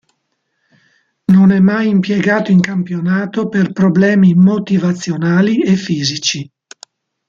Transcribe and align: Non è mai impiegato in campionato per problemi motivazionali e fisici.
Non 1.27 1.51
è 1.51 1.59
mai 1.59 1.87
impiegato 1.87 2.49
in 2.51 2.59
campionato 2.59 3.49
per 3.49 3.71
problemi 3.71 4.33
motivazionali 4.33 5.63
e 5.63 5.75
fisici. 5.75 6.51